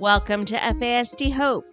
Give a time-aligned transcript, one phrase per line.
[0.00, 1.66] Welcome to FASD Hope,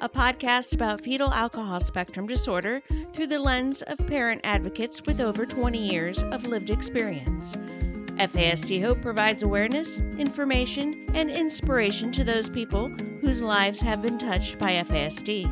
[0.00, 2.80] a podcast about fetal alcohol spectrum disorder
[3.12, 7.56] through the lens of parent advocates with over 20 years of lived experience.
[8.16, 12.88] FASD Hope provides awareness, information, and inspiration to those people
[13.20, 15.44] whose lives have been touched by FASD.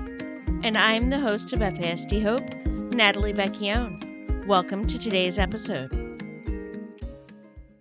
[0.65, 4.47] And I'm the host of FASD Hope, Natalie Vecchione.
[4.47, 5.91] Welcome to today's episode.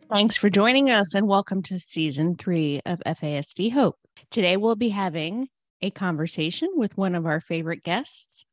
[0.09, 4.00] Thanks for joining us and welcome to season three of FASD Hope.
[4.29, 5.49] Today we'll be having
[5.81, 8.45] a conversation with one of our favorite guests,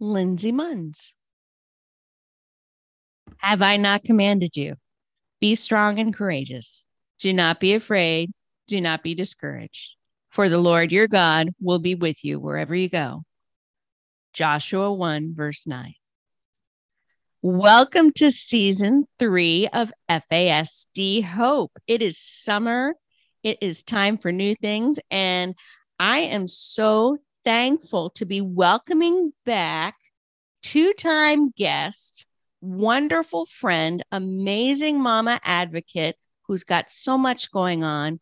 [0.00, 1.12] Lindsay Munns.
[3.38, 4.74] Have I not commanded you?
[5.40, 6.86] Be strong and courageous.
[7.18, 8.30] Do not be afraid.
[8.66, 9.96] Do not be discouraged.
[10.30, 13.24] For the Lord your God will be with you wherever you go.
[14.32, 15.94] Joshua 1, verse 9.
[17.42, 21.72] Welcome to season three of FASD Hope.
[21.86, 22.94] It is summer.
[23.46, 24.98] It is time for new things.
[25.08, 25.54] And
[26.00, 29.94] I am so thankful to be welcoming back
[30.64, 32.26] two time guest,
[32.60, 36.16] wonderful friend, amazing mama advocate
[36.48, 38.18] who's got so much going on,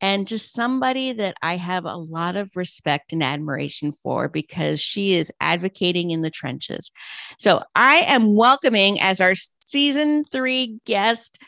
[0.00, 5.14] and just somebody that I have a lot of respect and admiration for because she
[5.14, 6.90] is advocating in the trenches.
[7.38, 9.34] So I am welcoming as our
[9.66, 11.38] season three guest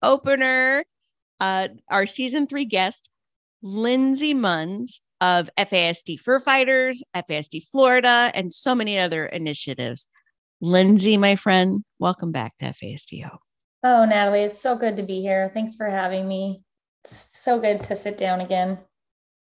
[0.00, 0.84] opener,
[1.40, 3.10] uh, our season three guest,
[3.62, 10.08] Lindsay Munns of FASD Fur Fighters, FASD Florida, and so many other initiatives.
[10.60, 13.28] Lindsay, my friend, welcome back to FASD
[13.84, 15.50] Oh, Natalie, it's so good to be here.
[15.54, 16.62] Thanks for having me.
[17.04, 18.78] It's so good to sit down again.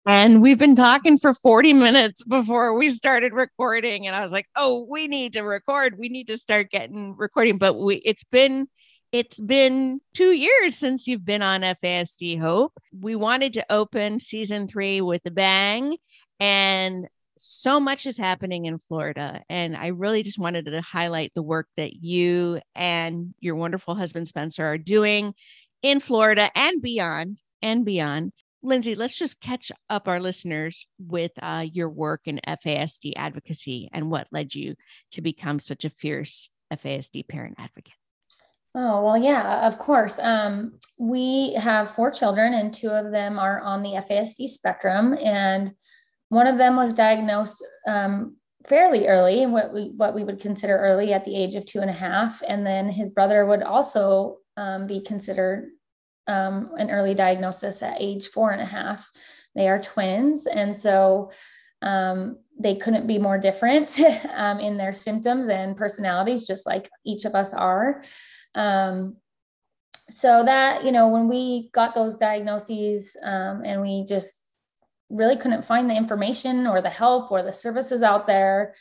[0.07, 4.07] And we've been talking for 40 minutes before we started recording.
[4.07, 5.99] And I was like, oh, we need to record.
[5.99, 7.59] We need to start getting recording.
[7.59, 8.69] But we it's been
[9.13, 12.73] it's been two years since you've been on FASD Hope.
[12.93, 15.97] We wanted to open season three with a bang.
[16.39, 19.43] And so much is happening in Florida.
[19.49, 24.29] And I really just wanted to highlight the work that you and your wonderful husband,
[24.29, 25.35] Spencer, are doing
[25.83, 28.33] in Florida and beyond and beyond.
[28.63, 34.11] Lindsay, let's just catch up our listeners with uh, your work in FASD advocacy and
[34.11, 34.75] what led you
[35.13, 37.95] to become such a fierce FASD parent advocate.
[38.75, 40.19] Oh, well, yeah, of course.
[40.21, 45.17] Um, we have four children, and two of them are on the FASD spectrum.
[45.21, 45.75] And
[46.29, 48.37] one of them was diagnosed um,
[48.69, 51.91] fairly early, what we, what we would consider early at the age of two and
[51.91, 52.43] a half.
[52.47, 55.71] And then his brother would also um, be considered
[56.29, 59.11] um, an early diagnosis at age four and a half.
[59.57, 60.47] They are twins.
[60.47, 61.33] And so
[61.83, 63.99] um, they couldn't be more different
[64.35, 68.05] um, in their symptoms and personalities, just like each of us are.
[68.55, 69.17] Um,
[70.09, 74.43] so that, you know, when we got those diagnoses um, and we just
[75.09, 78.75] really couldn't find the information or the help or the services out there,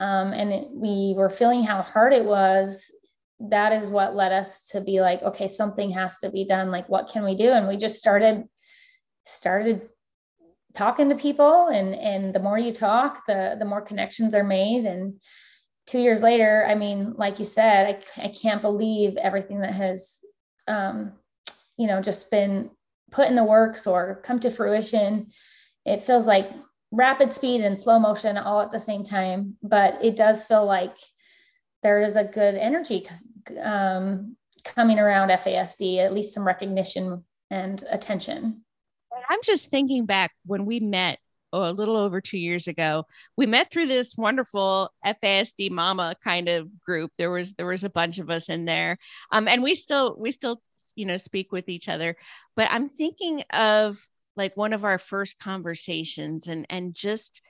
[0.00, 2.90] um, and it, we were feeling how hard it was,
[3.38, 6.70] that is what led us to be like, okay, something has to be done.
[6.70, 7.50] Like, what can we do?
[7.50, 8.44] And we just started
[9.24, 9.88] started
[10.74, 14.84] talking to people and and the more you talk the the more connections are made
[14.84, 15.14] and
[15.86, 20.20] two years later, I mean, like you said, I, I can't believe everything that has,
[20.68, 21.12] um,
[21.76, 22.70] you know, just been
[23.10, 25.30] put in the works or come to fruition.
[25.84, 26.50] It feels like
[26.90, 30.96] rapid speed and slow motion all at the same time, but it does feel like
[31.82, 33.08] there is a good energy
[33.60, 38.62] um, coming around FASD, at least some recognition and attention.
[39.28, 41.18] I'm just thinking back when we met
[41.52, 43.04] oh, a little over two years ago.
[43.36, 47.12] We met through this wonderful FASD Mama kind of group.
[47.18, 48.98] There was there was a bunch of us in there,
[49.30, 50.62] um, and we still we still
[50.94, 52.16] you know speak with each other.
[52.56, 53.98] But I'm thinking of
[54.36, 57.42] like one of our first conversations, and and just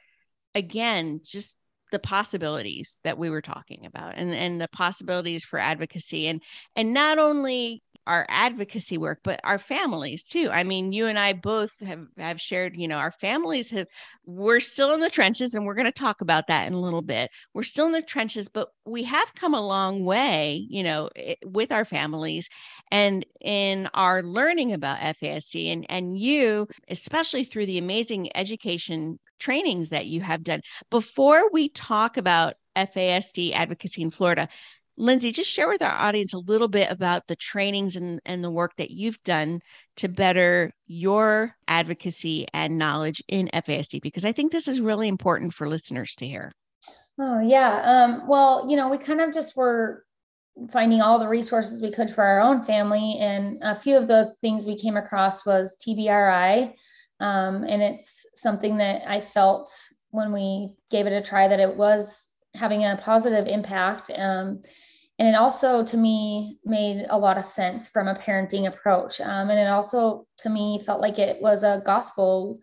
[0.55, 1.57] again just
[1.93, 6.43] the possibilities that we were talking about and and the possibilities for advocacy and
[6.75, 10.51] and not only our advocacy work but our families too.
[10.51, 13.87] I mean you and i both have have shared you know our families have
[14.27, 17.03] we're still in the trenches and we're going to talk about that in a little
[17.03, 17.31] bit.
[17.55, 21.35] We're still in the trenches but we have come a long way you know eh,
[21.45, 22.49] with our families
[22.91, 29.89] and in our learning about fasd and and you especially through the amazing education trainings
[29.91, 30.61] that you have done.
[30.91, 34.49] Before we talk about fasd advocacy in florida
[35.03, 38.51] Lindsay, just share with our audience a little bit about the trainings and, and the
[38.51, 39.61] work that you've done
[39.97, 45.55] to better your advocacy and knowledge in FASD, because I think this is really important
[45.55, 46.53] for listeners to hear.
[47.19, 47.83] Oh, yeah.
[47.85, 50.05] Um, well, you know, we kind of just were
[50.71, 53.17] finding all the resources we could for our own family.
[53.19, 56.75] And a few of the things we came across was TBRI,
[57.21, 59.71] Um, and it's something that I felt
[60.11, 64.11] when we gave it a try that it was having a positive impact.
[64.15, 64.63] Um,
[65.23, 69.21] and it also to me made a lot of sense from a parenting approach.
[69.21, 72.59] Um, and it also to me felt like it was a gospel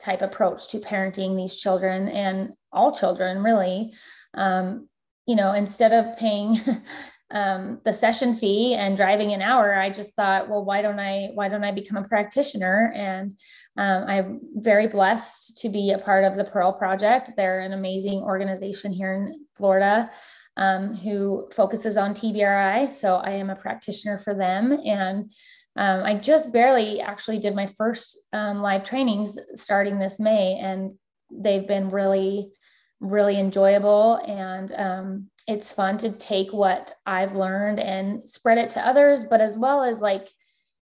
[0.00, 3.92] type approach to parenting these children and all children really.
[4.32, 4.88] Um,
[5.26, 6.56] you know instead of paying
[7.30, 11.28] um, the session fee and driving an hour i just thought well why don't i
[11.34, 12.90] why don't i become a practitioner?
[12.96, 13.34] And
[13.76, 17.32] um, i'm very blessed to be a part of the pearl project.
[17.36, 20.10] They're an amazing organization here in florida
[20.58, 22.88] um, who focuses on TBRI.
[22.90, 24.78] So I am a practitioner for them.
[24.84, 25.32] And
[25.76, 30.92] um, I just barely actually did my first um, live trainings starting this May, and
[31.30, 32.50] they've been really,
[32.98, 34.16] really enjoyable.
[34.26, 39.40] And um, it's fun to take what I've learned and spread it to others, but
[39.40, 40.28] as well as like,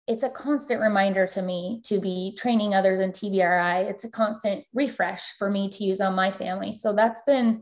[0.07, 3.89] it's a constant reminder to me to be training others in TBRI.
[3.89, 6.73] It's a constant refresh for me to use on my family.
[6.73, 7.62] So that's been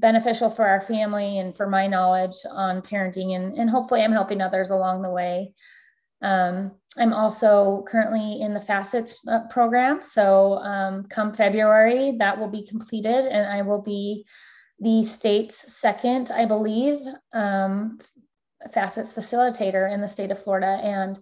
[0.00, 4.40] beneficial for our family and for my knowledge on parenting and, and hopefully i'm helping
[4.40, 5.52] others along the way.
[6.22, 10.02] Um, i'm also currently in the FASCETS uh, program.
[10.02, 14.24] So um, come february that will be completed and i will be
[14.80, 17.00] the state's second i believe
[17.32, 17.98] um,
[18.74, 20.80] FASCETS facilitator in the state of florida.
[20.82, 21.18] And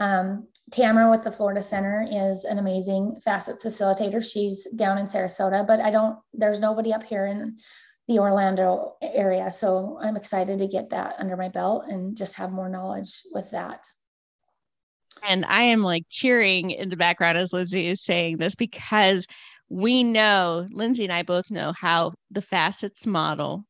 [0.00, 4.22] um, Tamara with the Florida Center is an amazing FASCETS facilitator.
[4.22, 7.58] She's down in Sarasota, but I don't, there's nobody up here in
[8.08, 9.50] the Orlando area.
[9.50, 13.50] So I'm excited to get that under my belt and just have more knowledge with
[13.50, 13.86] that.
[15.26, 19.26] And I am like cheering in the background as Lindsay is saying this because
[19.68, 23.64] we know, Lindsay and I both know how the FASCETS model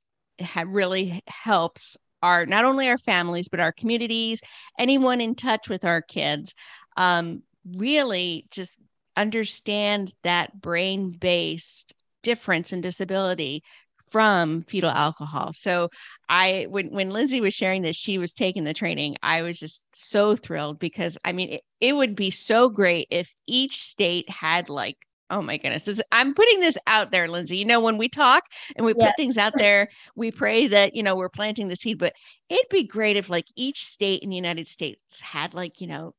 [0.67, 4.41] really helps our not only our families but our communities
[4.79, 6.55] anyone in touch with our kids
[6.97, 7.43] um,
[7.77, 8.79] really just
[9.17, 11.93] understand that brain based
[12.23, 13.63] difference in disability
[14.11, 15.53] from fetal alcohol.
[15.53, 15.91] So
[16.29, 19.17] I when when Lindsay was sharing this, she was taking the training.
[19.23, 23.35] I was just so thrilled because I mean it, it would be so great if
[23.47, 24.97] each state had like
[25.31, 25.85] Oh my goodness.
[25.85, 27.59] This, I'm putting this out there, Lindsay.
[27.59, 28.45] You know, when we talk
[28.77, 29.09] and we yes.
[29.09, 32.15] put things out there, we pray that, you know, we're planting the seed, but
[32.49, 36.15] it'd be great if like each state in the United States had like, you know,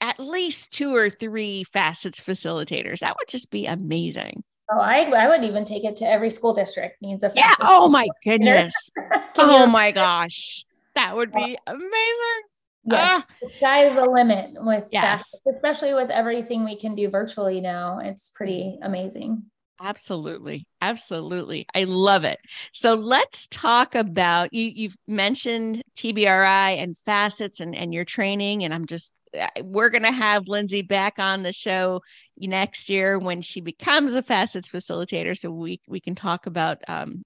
[0.00, 3.00] at least two or three FASCETS facilitators.
[3.00, 4.42] That would just be amazing.
[4.70, 7.54] Oh, I, I would even take it to every school district needs a yeah.
[7.60, 8.74] Oh my goodness.
[9.38, 10.64] oh my gosh.
[10.94, 12.42] That would be amazing.
[12.84, 13.22] Yes.
[13.22, 13.26] Ah.
[13.42, 15.24] The sky is the limit with yes.
[15.54, 18.00] especially with everything we can do virtually now.
[18.00, 19.42] It's pretty amazing.
[19.80, 20.66] Absolutely.
[20.80, 21.66] Absolutely.
[21.74, 22.40] I love it.
[22.72, 28.74] So let's talk about you you've mentioned TBRI and FASCETS and and your training and
[28.74, 29.14] I'm just
[29.62, 32.02] we're going to have Lindsay back on the show
[32.36, 37.24] next year when she becomes a FASCETS facilitator so we we can talk about um,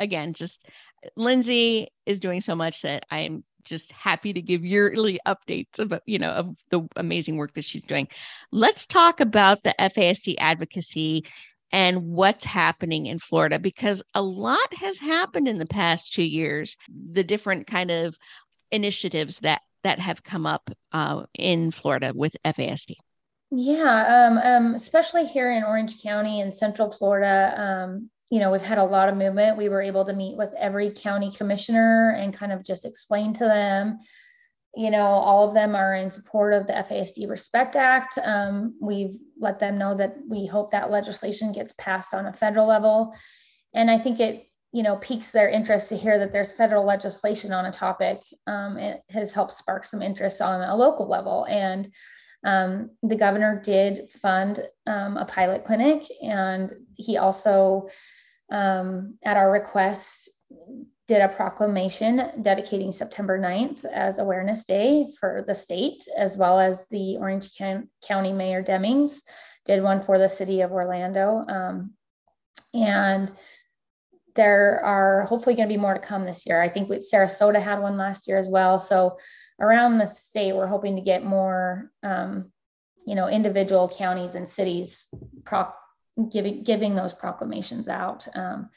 [0.00, 0.66] again just
[1.16, 6.18] Lindsay is doing so much that I'm just happy to give yearly updates about you
[6.18, 8.08] know of the amazing work that she's doing.
[8.50, 11.26] Let's talk about the FASD advocacy
[11.70, 16.76] and what's happening in Florida because a lot has happened in the past 2 years.
[16.88, 18.16] The different kind of
[18.70, 22.94] initiatives that that have come up uh, in Florida with FASD?
[23.50, 28.62] Yeah, um, um, especially here in Orange County and Central Florida, um, you know, we've
[28.62, 29.58] had a lot of movement.
[29.58, 33.44] We were able to meet with every county commissioner and kind of just explain to
[33.44, 33.98] them,
[34.74, 38.18] you know, all of them are in support of the FASD Respect Act.
[38.22, 42.66] Um, we've let them know that we hope that legislation gets passed on a federal
[42.66, 43.14] level.
[43.74, 47.52] And I think it you know piques their interest to hear that there's federal legislation
[47.52, 51.46] on a topic um, it has helped spark some interest on a local level.
[51.48, 51.92] And
[52.44, 57.88] um, the governor did fund um, a pilot clinic and he also
[58.50, 60.28] um, at our request
[61.08, 66.86] did a proclamation dedicating september 9th as awareness day for the state as well as
[66.88, 67.50] the orange
[68.06, 69.18] county mayor demings
[69.64, 71.92] did one for the city of orlando um,
[72.74, 73.32] and
[74.34, 76.62] there are hopefully going to be more to come this year.
[76.62, 78.80] I think Sarasota had one last year as well.
[78.80, 79.18] So
[79.60, 82.50] around the state, we're hoping to get more, um,
[83.06, 85.06] you know, individual counties and cities
[85.44, 85.72] pro-
[86.30, 88.26] giving giving those proclamations out.
[88.34, 88.70] Um,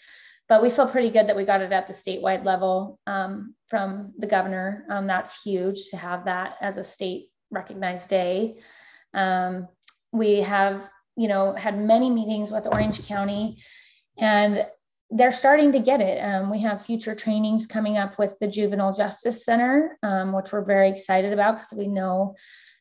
[0.47, 4.13] but we feel pretty good that we got it at the statewide level um, from
[4.17, 4.85] the governor.
[4.89, 8.59] Um, that's huge to have that as a state recognized day.
[9.13, 9.67] Um,
[10.11, 13.57] we have, you know, had many meetings with Orange County
[14.17, 14.65] and
[15.15, 16.19] they're starting to get it.
[16.19, 20.65] Um, we have future trainings coming up with the Juvenile Justice Center, um, which we're
[20.65, 22.35] very excited about because we know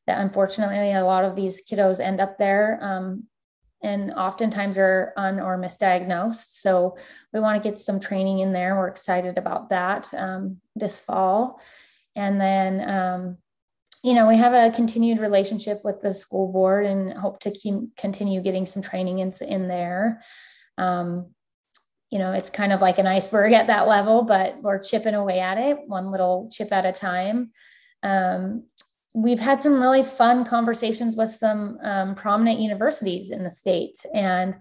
[0.08, 2.78] that unfortunately a lot of these kiddos end up there.
[2.82, 3.24] Um,
[3.84, 6.60] and oftentimes are un or misdiagnosed.
[6.60, 6.96] So
[7.32, 8.74] we want to get some training in there.
[8.74, 11.60] We're excited about that um, this fall.
[12.16, 13.36] And then, um,
[14.02, 17.96] you know, we have a continued relationship with the school board and hope to keep,
[17.96, 20.22] continue getting some training in, in there.
[20.78, 21.33] Um,
[22.11, 25.40] you know, it's kind of like an iceberg at that level, but we're chipping away
[25.40, 27.50] at it one little chip at a time.
[28.02, 28.64] Um,
[29.14, 34.56] we've had some really fun conversations with some um, prominent universities in the state and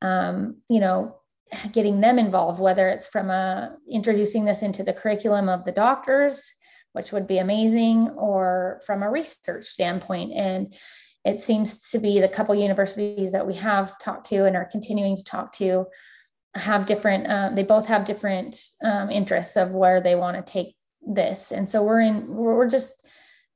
[0.00, 1.16] um, you know
[1.72, 6.54] getting them involved whether it's from uh, introducing this into the curriculum of the doctors
[6.92, 10.74] which would be amazing or from a research standpoint and
[11.24, 15.16] it seems to be the couple universities that we have talked to and are continuing
[15.16, 15.84] to talk to
[16.56, 20.76] have different um, they both have different um, interests of where they want to take
[21.06, 21.52] this.
[21.52, 23.06] And so we're in we're just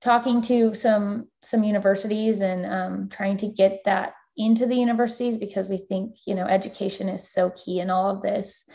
[0.01, 5.69] talking to some some universities and um, trying to get that into the universities because
[5.69, 8.69] we think you know education is so key in all of this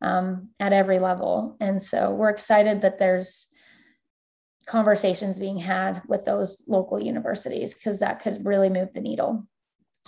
[0.00, 1.56] um, at every level.
[1.60, 3.48] And so we're excited that there's
[4.66, 9.46] conversations being had with those local universities because that could really move the needle.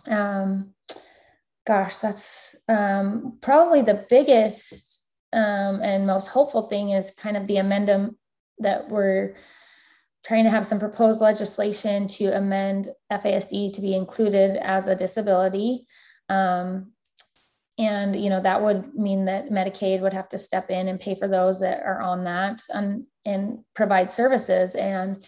[0.06, 0.74] Um,
[1.66, 4.94] gosh that's um, probably the biggest
[5.32, 8.16] um, and most hopeful thing is kind of the amendment
[8.58, 9.34] that we're
[10.24, 15.86] trying to have some proposed legislation to amend FASD to be included as a disability.
[16.28, 16.92] Um,
[17.76, 21.16] and you know that would mean that Medicaid would have to step in and pay
[21.16, 24.76] for those that are on that and, and provide services.
[24.76, 25.24] And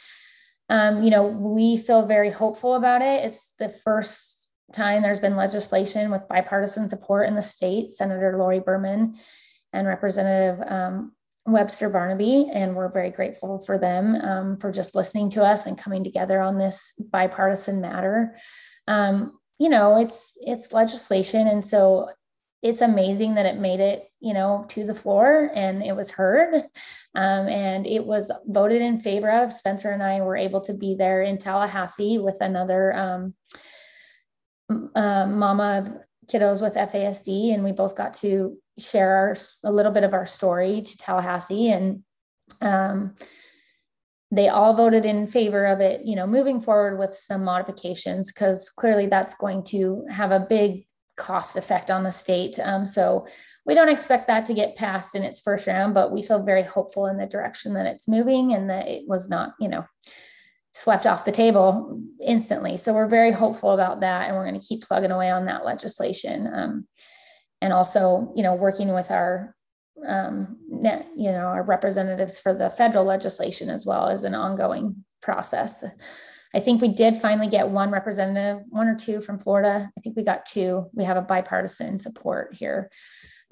[0.69, 3.25] um, you know we feel very hopeful about it.
[3.25, 4.36] It's the first
[4.73, 7.93] time there's been legislation with bipartisan support in the state.
[7.93, 9.15] Senator Lori Berman
[9.73, 11.13] and Representative um,
[11.47, 15.79] Webster Barnaby, and we're very grateful for them um, for just listening to us and
[15.79, 18.37] coming together on this bipartisan matter.
[18.89, 22.11] Um, you know, it's it's legislation, and so
[22.63, 26.55] it's amazing that it made it, you know, to the floor and it was heard,
[27.15, 29.53] um, and it was voted in favor of.
[29.53, 33.35] Spencer and I were able to be there in Tallahassee with another um,
[34.71, 35.93] uh, mama of
[36.27, 40.27] kiddos with FASD, and we both got to share our, a little bit of our
[40.27, 42.03] story to Tallahassee, and
[42.61, 43.15] um,
[44.31, 46.05] they all voted in favor of it.
[46.05, 50.87] You know, moving forward with some modifications because clearly that's going to have a big
[51.17, 52.59] cost effect on the state.
[52.59, 53.27] Um, so
[53.65, 56.63] we don't expect that to get passed in its first round, but we feel very
[56.63, 59.85] hopeful in the direction that it's moving and that it was not, you know,
[60.77, 62.77] swept off the table instantly.
[62.77, 65.65] So we're very hopeful about that, and we're going to keep plugging away on that
[65.65, 66.47] legislation.
[66.53, 66.87] Um,
[67.63, 69.57] and also, you know, working with our,
[70.07, 75.83] um, you know, our representatives for the federal legislation as well as an ongoing process.
[76.55, 79.91] I think we did finally get one representative, one or two from Florida.
[79.97, 80.91] I think we got two.
[80.93, 82.91] We have a bipartisan support here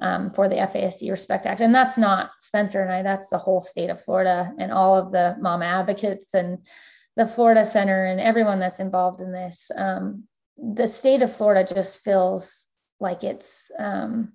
[0.02, 1.62] um, for the FASD Respect Act.
[1.62, 5.10] And that's not Spencer and I, that's the whole state of Florida and all of
[5.10, 6.58] the mom advocates and
[7.16, 9.70] the Florida Center and everyone that's involved in this.
[9.74, 10.24] Um,
[10.56, 12.64] the state of Florida just feels
[13.00, 14.32] like it's, um,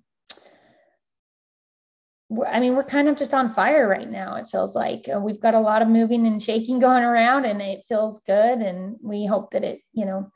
[2.46, 4.36] I mean, we're kind of just on fire right now.
[4.36, 7.60] It feels like uh, we've got a lot of moving and shaking going around, and
[7.60, 8.60] it feels good.
[8.60, 10.30] And we hope that it, you know,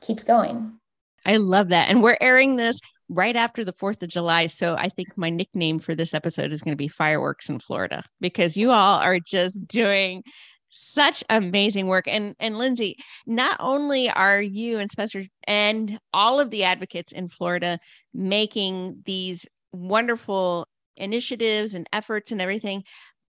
[0.00, 0.78] keeps going.
[1.26, 1.88] I love that.
[1.88, 4.46] And we're airing this right after the 4th of July.
[4.46, 8.04] So I think my nickname for this episode is going to be Fireworks in Florida
[8.20, 10.22] because you all are just doing
[10.70, 12.96] such amazing work and and lindsay
[13.26, 17.78] not only are you and spencer and all of the advocates in florida
[18.12, 22.82] making these wonderful initiatives and efforts and everything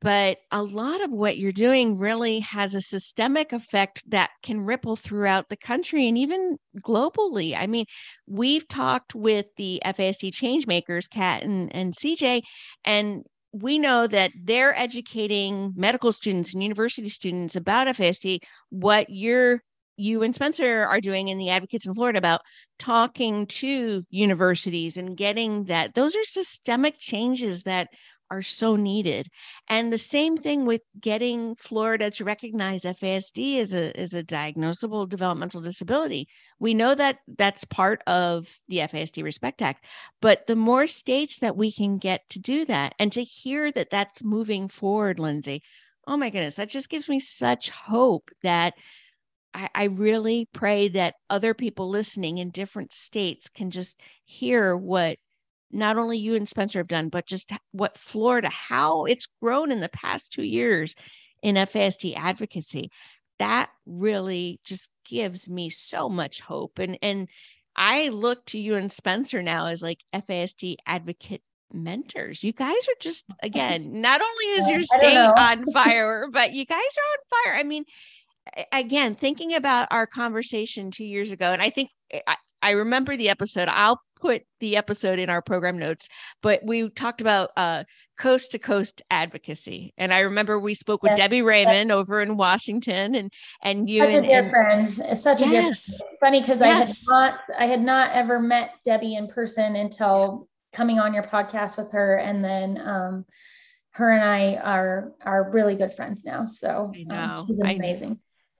[0.00, 4.94] but a lot of what you're doing really has a systemic effect that can ripple
[4.94, 7.56] throughout the country and even globally.
[7.56, 7.86] I mean,
[8.26, 12.42] we've talked with the FASD changemakers, Kat and, and CJ,
[12.84, 13.24] and
[13.62, 19.62] we know that they're educating medical students and university students about FASD, what you're
[19.96, 22.42] you and Spencer are doing in the advocates in Florida about
[22.78, 27.88] talking to universities and getting that those are systemic changes that
[28.30, 29.28] are so needed.
[29.68, 35.08] And the same thing with getting Florida to recognize FASD as a, as a diagnosable
[35.08, 36.28] developmental disability.
[36.58, 39.84] We know that that's part of the FASD Respect Act,
[40.20, 43.90] but the more states that we can get to do that and to hear that
[43.90, 45.62] that's moving forward, Lindsay,
[46.06, 48.74] oh my goodness, that just gives me such hope that
[49.56, 55.18] I, I really pray that other people listening in different states can just hear what
[55.70, 59.80] not only you and Spencer have done, but just what Florida, how it's grown in
[59.80, 60.94] the past two years
[61.42, 62.90] in FASD advocacy.
[63.38, 66.78] That really just gives me so much hope.
[66.78, 67.28] And and
[67.74, 71.42] I look to you and Spencer now as like FASD advocate
[71.72, 72.42] mentors.
[72.42, 76.78] You guys are just again, not only is your state on fire, but you guys
[76.78, 77.58] are on fire.
[77.58, 77.84] I mean,
[78.72, 82.20] again, thinking about our conversation two years ago, and I think eh,
[82.62, 83.68] I, I remember the episode.
[83.68, 86.08] I'll put the episode in our program notes,
[86.42, 87.84] but we talked about uh,
[88.18, 89.92] coast to coast advocacy.
[89.98, 91.96] And I remember we spoke with yes, Debbie Raymond yes.
[91.96, 93.32] over in Washington and,
[93.62, 94.02] and you.
[94.02, 95.18] Such and, a dear and, friend.
[95.18, 95.48] Such yes.
[95.48, 96.18] a dear friend.
[96.20, 100.98] Funny because I had not, I had not ever met Debbie in person until coming
[100.98, 102.16] on your podcast with her.
[102.16, 103.26] And then, um,
[103.90, 106.44] her and I are, are really good friends now.
[106.44, 108.18] So um, she's amazing.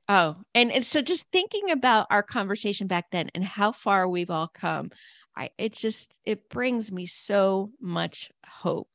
[0.09, 4.31] Oh, and, and so just thinking about our conversation back then and how far we've
[4.31, 4.91] all come,
[5.37, 8.89] I it just it brings me so much hope.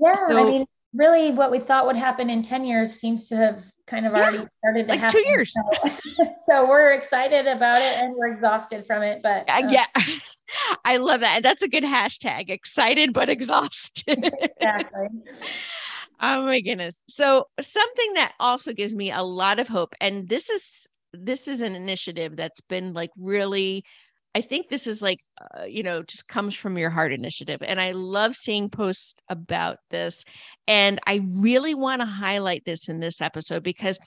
[0.00, 3.36] Yeah, so, I mean, really, what we thought would happen in ten years seems to
[3.36, 5.20] have kind of already started to like happen.
[5.20, 5.52] Two years.
[5.52, 5.90] So,
[6.46, 9.22] so, we're excited about it and we're exhausted from it.
[9.22, 9.86] But uh, uh yeah,
[10.84, 11.42] I love that.
[11.42, 14.32] That's a good hashtag: excited but exhausted.
[14.40, 15.08] exactly.
[16.22, 17.02] Oh my goodness.
[17.08, 21.60] So something that also gives me a lot of hope and this is this is
[21.60, 23.84] an initiative that's been like really
[24.34, 25.18] I think this is like
[25.58, 29.78] uh, you know just comes from your heart initiative and I love seeing posts about
[29.90, 30.24] this
[30.68, 33.98] and I really want to highlight this in this episode because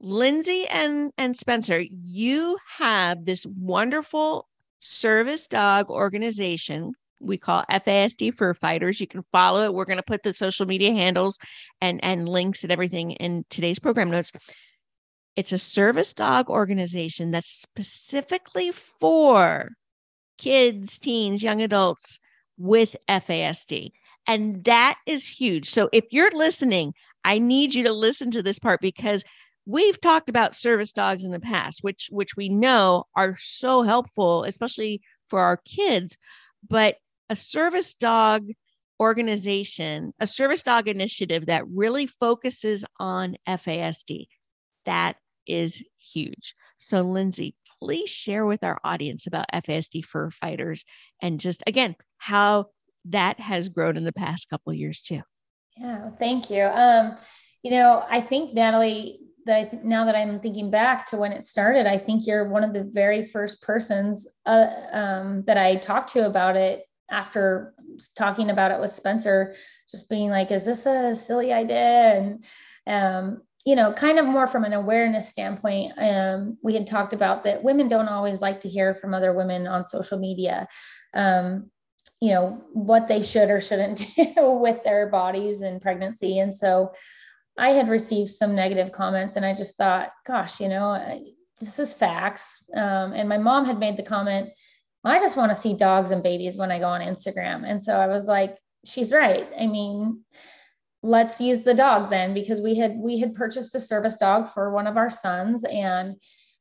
[0.00, 4.48] Lindsay and and Spencer you have this wonderful
[4.80, 9.00] service dog organization we call FASD Fur Fighters.
[9.00, 9.74] You can follow it.
[9.74, 11.38] We're going to put the social media handles
[11.80, 14.32] and, and links and everything in today's program notes.
[15.36, 19.70] It's a service dog organization that's specifically for
[20.38, 22.20] kids, teens, young adults
[22.58, 23.92] with FASD.
[24.26, 25.68] And that is huge.
[25.68, 29.24] So if you're listening, I need you to listen to this part because
[29.66, 34.44] we've talked about service dogs in the past, which which we know are so helpful,
[34.44, 36.16] especially for our kids.
[36.68, 36.96] But
[37.32, 38.46] a service dog
[39.00, 44.26] organization, a service dog initiative that really focuses on FASD.
[44.84, 45.16] That
[45.46, 46.54] is huge.
[46.76, 50.84] So, Lindsay, please share with our audience about FASD fur fighters
[51.22, 52.66] and just again how
[53.06, 55.22] that has grown in the past couple years too.
[55.78, 56.64] Yeah, thank you.
[56.64, 57.16] Um,
[57.62, 61.32] you know, I think Natalie, that I think now that I'm thinking back to when
[61.32, 65.76] it started, I think you're one of the very first persons uh, um, that I
[65.76, 67.74] talked to about it after
[68.16, 69.54] talking about it with Spencer,
[69.90, 72.14] just being like, is this a silly idea?
[72.16, 72.44] And,
[72.86, 77.44] um, you know, kind of more from an awareness standpoint, um, we had talked about
[77.44, 80.66] that women don't always like to hear from other women on social media,
[81.14, 81.70] um,
[82.20, 86.38] you know, what they should or shouldn't do with their bodies and pregnancy.
[86.38, 86.92] And so
[87.58, 91.22] I had received some negative comments, and I just thought, gosh, you know,
[91.60, 92.64] this is facts.
[92.74, 94.50] Um, and my mom had made the comment,
[95.04, 97.68] I just want to see dogs and babies when I go on Instagram.
[97.68, 99.48] And so I was like, she's right.
[99.58, 100.22] I mean,
[101.02, 104.72] let's use the dog then because we had we had purchased a service dog for
[104.72, 106.16] one of our sons and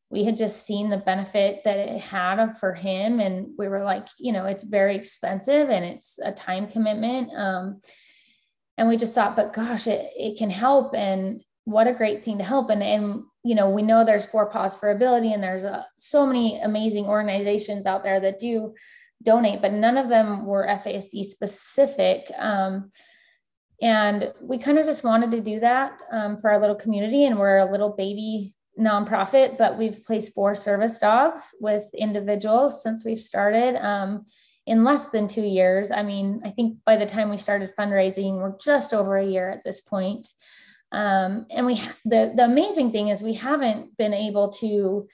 [0.10, 4.08] we had just seen the benefit that it had for him and we were like
[4.17, 7.80] you know it's very expensive and it's a time commitment um,
[8.77, 12.39] and we just thought but gosh it, it can help and what a great thing
[12.39, 15.63] to help and and you know, we know there's Four Paws for Ability, and there's
[15.63, 18.73] uh, so many amazing organizations out there that do
[19.23, 22.32] donate, but none of them were FASD specific.
[22.38, 22.91] Um,
[23.82, 27.39] and we kind of just wanted to do that um, for our little community, and
[27.39, 33.19] we're a little baby nonprofit, but we've placed four service dogs with individuals since we've
[33.19, 33.75] started.
[33.84, 34.25] Um,
[34.67, 35.91] in less than two years.
[35.91, 39.49] I mean, I think by the time we started fundraising, we're just over a year
[39.49, 40.27] at this point.
[40.91, 41.75] Um, and we
[42.06, 45.08] the the amazing thing is we haven't been able to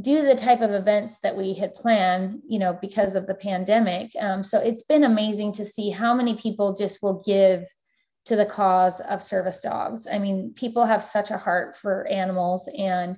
[0.00, 4.10] do the type of events that we had planned, you know, because of the pandemic.
[4.18, 7.64] Um, so it's been amazing to see how many people just will give
[8.26, 10.06] to the cause of service dogs.
[10.10, 13.16] I mean, people have such a heart for animals and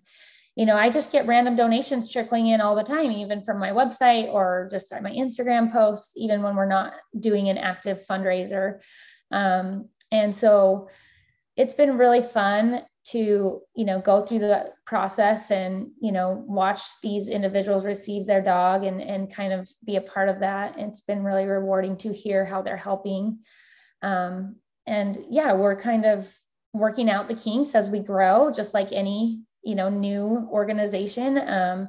[0.59, 3.70] you know, I just get random donations trickling in all the time, even from my
[3.70, 8.81] website or just my Instagram posts, even when we're not doing an active fundraiser.
[9.31, 10.88] Um, and so
[11.59, 16.81] it's been really fun to you know go through the process and you know watch
[17.03, 20.79] these individuals receive their dog and and kind of be a part of that.
[20.79, 23.40] It's been really rewarding to hear how they're helping.
[24.03, 26.33] Um, and yeah we're kind of
[26.73, 31.38] working out the kinks as we grow just like any you know new organization.
[31.38, 31.88] Um,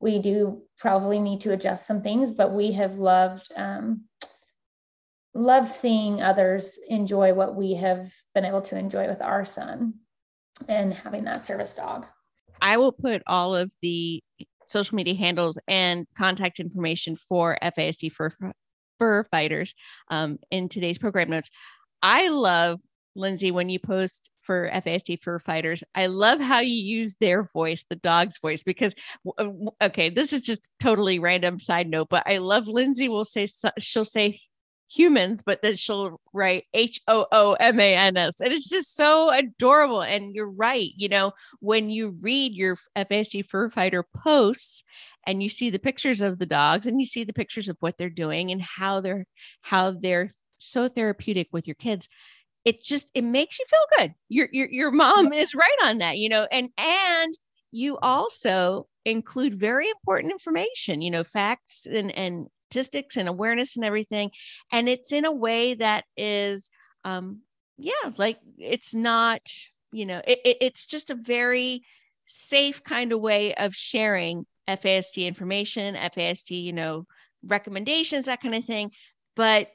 [0.00, 4.04] we do probably need to adjust some things but we have loved um,
[5.34, 9.94] love seeing others enjoy what we have been able to enjoy with our son
[10.68, 12.06] and having that service dog.
[12.60, 14.22] I will put all of the
[14.66, 18.32] social media handles and contact information for FASD for
[18.98, 19.74] fur fighters
[20.10, 21.50] um, in today's program notes.
[22.02, 22.80] I love
[23.16, 27.84] Lindsay, when you post for FASD fur fighters, I love how you use their voice,
[27.88, 28.94] the dog's voice, because
[29.82, 34.04] okay, this is just totally random side note, but I love Lindsay will say she'll
[34.04, 34.38] say
[34.90, 38.40] humans, but then she'll write H O O M A N S.
[38.40, 40.02] And it's just so adorable.
[40.02, 40.90] And you're right.
[40.96, 44.82] You know, when you read your FASD fur fighter posts
[45.26, 47.98] and you see the pictures of the dogs and you see the pictures of what
[47.98, 49.24] they're doing and how they're
[49.62, 52.08] how they're so therapeutic with your kids
[52.66, 56.18] it just it makes you feel good your your, your mom is right on that
[56.18, 57.38] you know and and
[57.72, 63.84] you also include very important information you know facts and and statistics and awareness and
[63.84, 64.30] everything.
[64.72, 66.70] And it's in a way that is
[67.04, 67.40] um
[67.78, 69.40] yeah like it's not
[69.90, 71.82] you know it, it, it's just a very
[72.26, 77.06] safe kind of way of sharing FASD information FASD you know
[77.42, 78.90] recommendations that kind of thing.
[79.34, 79.68] But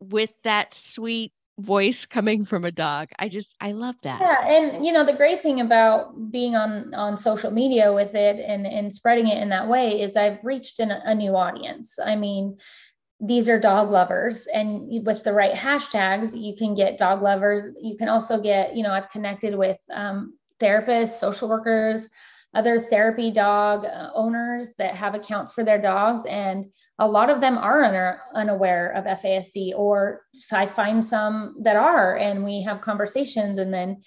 [0.00, 3.08] with that sweet voice coming from a dog.
[3.18, 4.20] I just I love that.
[4.20, 8.40] Yeah, and you know the great thing about being on on social media with it
[8.40, 11.98] and and spreading it in that way is I've reached an, a new audience.
[11.98, 12.56] I mean,
[13.20, 17.96] these are dog lovers and with the right hashtags you can get dog lovers you
[17.96, 22.08] can also get you know i've connected with um, therapists social workers
[22.54, 26.66] other therapy dog uh, owners that have accounts for their dogs and
[26.98, 32.16] a lot of them are un- unaware of FASD or I find some that are
[32.16, 34.02] and we have conversations and then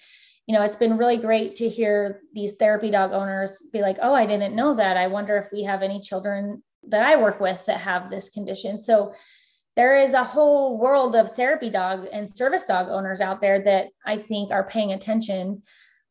[0.46, 4.14] you know it's been really great to hear these therapy dog owners be like oh
[4.14, 4.98] I didn't know that.
[4.98, 8.76] I wonder if we have any children that I work with that have this condition.
[8.76, 9.14] So
[9.74, 13.88] there is a whole world of therapy dog and service dog owners out there that
[14.04, 15.62] I think are paying attention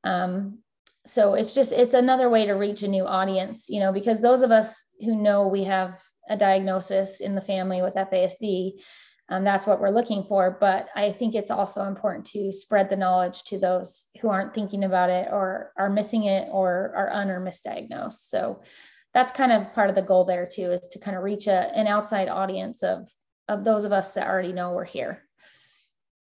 [0.03, 0.62] um,
[1.05, 4.41] so it's just it's another way to reach a new audience you know because those
[4.41, 8.73] of us who know we have a diagnosis in the family with FASD
[9.29, 10.57] um, that's what we're looking for.
[10.59, 14.83] But i think it's also important to spread the knowledge to those who aren't thinking
[14.83, 18.29] about it or are missing it or are un or misdiagnosed.
[18.29, 18.61] So
[19.13, 21.75] that's kind of part of the goal there too is to kind of reach a,
[21.75, 23.09] an outside audience of
[23.47, 25.23] of those of us that already know we're here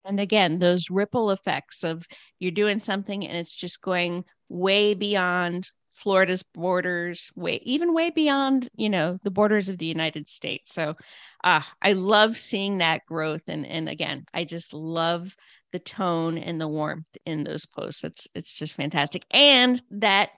[0.08, 2.06] and again those ripple effects of
[2.40, 8.70] you're doing something and it's just going way beyond Florida's borders, way even way beyond,
[8.76, 10.72] you know, the borders of the United States.
[10.72, 10.96] So
[11.44, 13.42] uh, I love seeing that growth.
[13.48, 15.36] And and again, I just love
[15.72, 18.04] the tone and the warmth in those posts.
[18.04, 19.24] It's it's just fantastic.
[19.32, 20.30] And that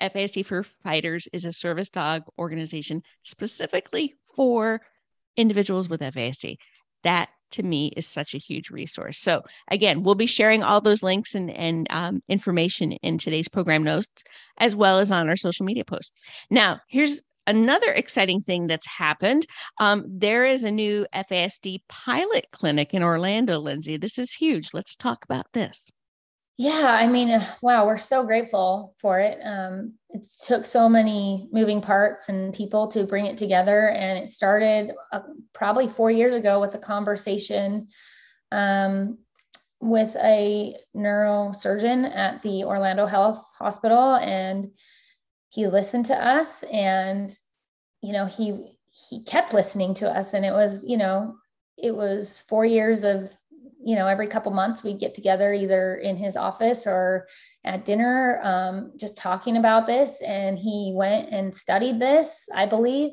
[0.00, 4.80] FASD fur fighters is a service dog organization specifically for
[5.36, 6.56] individuals with FASD.
[7.02, 9.18] That to me is such a huge resource.
[9.18, 13.82] So again, we'll be sharing all those links and, and um, information in today's program
[13.82, 14.08] notes,
[14.58, 16.12] as well as on our social media posts.
[16.50, 19.46] Now, here's another exciting thing that's happened.
[19.78, 23.96] Um, there is a new FASD pilot clinic in Orlando, Lindsay.
[23.96, 24.70] This is huge.
[24.72, 25.90] Let's talk about this.
[26.56, 29.40] Yeah, I mean, uh, wow, we're so grateful for it.
[29.44, 33.88] Um, it took so many moving parts and people to bring it together.
[33.88, 35.20] And it started uh,
[35.52, 37.88] probably four years ago with a conversation
[38.52, 39.18] um,
[39.80, 44.14] with a neurosurgeon at the Orlando Health Hospital.
[44.14, 44.72] And
[45.48, 47.36] he listened to us and,
[48.00, 48.76] you know, he,
[49.08, 50.34] he kept listening to us.
[50.34, 51.34] And it was, you know,
[51.76, 53.32] it was four years of
[53.84, 57.28] you know, every couple months we'd get together either in his office or
[57.64, 60.22] at dinner, um, just talking about this.
[60.22, 63.12] And he went and studied this, I believe.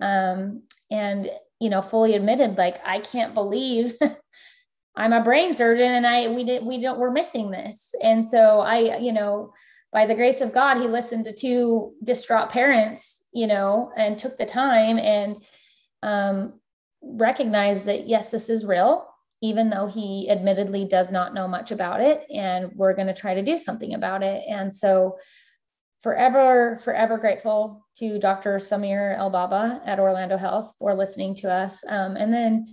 [0.00, 3.94] Um, and, you know, fully admitted, like, I can't believe
[4.96, 7.94] I'm a brain surgeon and I, we did, we don't, we're missing this.
[8.02, 9.52] And so I, you know,
[9.92, 14.38] by the grace of God, he listened to two distraught parents, you know, and took
[14.38, 15.44] the time and,
[16.02, 16.60] um,
[17.02, 19.06] recognized that yes, this is real
[19.42, 23.34] even though he admittedly does not know much about it and we're going to try
[23.34, 24.42] to do something about it.
[24.48, 25.18] And so
[26.02, 31.82] forever forever grateful to dr samer elbabaa at orlando health for listening to us.
[31.88, 32.66] Um, and then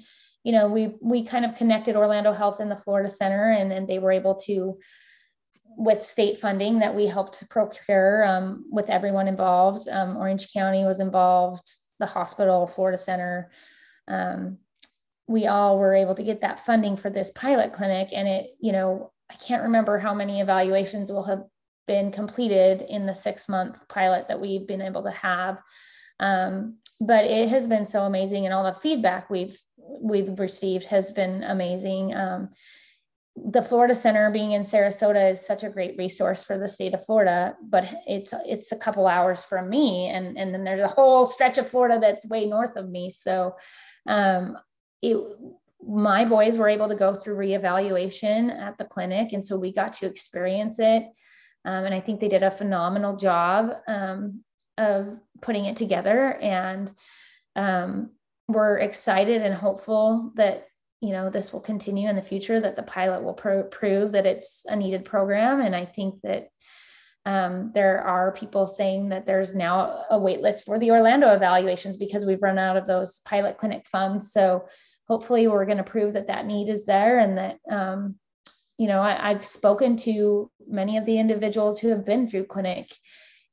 [0.43, 3.87] you know we we kind of connected orlando health and the florida center and, and
[3.87, 4.77] they were able to
[5.75, 10.99] with state funding that we helped procure um, with everyone involved um, orange county was
[10.99, 13.49] involved the hospital florida center
[14.07, 14.57] um,
[15.33, 18.09] we all were able to get that funding for this pilot clinic.
[18.13, 21.43] And it you know i can't remember how many evaluations will have
[21.87, 25.57] been completed in the six month pilot that we've been able to have.
[26.19, 31.11] Um, but it has been so amazing and all the feedback we've we've received has
[31.13, 32.15] been amazing.
[32.15, 32.49] Um,
[33.35, 37.03] the Florida Center being in Sarasota is such a great resource for the state of
[37.03, 41.25] Florida, but it's it's a couple hours from me, and and then there's a whole
[41.25, 43.09] stretch of Florida that's way north of me.
[43.09, 43.55] So,
[44.05, 44.57] um,
[45.03, 45.17] it
[45.85, 49.93] my boys were able to go through reevaluation at the clinic, and so we got
[49.93, 51.03] to experience it,
[51.65, 54.43] um, and I think they did a phenomenal job um,
[54.77, 56.89] of putting it together, and
[57.55, 58.11] um,
[58.47, 60.67] we're excited and hopeful that
[61.01, 64.25] you know this will continue in the future that the pilot will pro- prove that
[64.25, 65.59] it's a needed program.
[65.59, 66.47] And i think that
[67.25, 71.95] um, there are people saying that there's now a wait list for the orlando evaluations
[71.95, 74.33] because we've run out of those pilot clinic funds.
[74.33, 74.65] So
[75.07, 78.15] hopefully we're going to prove that that need is there and that um,
[78.77, 82.87] you know I, i've spoken to many of the individuals who have been through clinic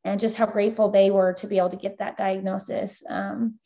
[0.04, 3.58] and just how grateful they were to be able to get that diagnosis um,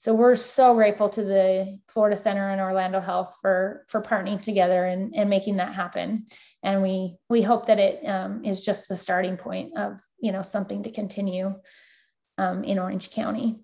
[0.00, 4.84] so we're so grateful to the Florida Center and Orlando Health for for partnering together
[4.84, 6.26] and, and making that happen.
[6.62, 10.42] And we we hope that it um, is just the starting point of you know
[10.42, 11.52] something to continue
[12.38, 13.58] um, in Orange County.